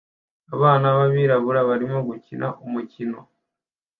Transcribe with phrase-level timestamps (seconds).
[0.55, 3.19] Abana b'abirabura barimo gukina umukino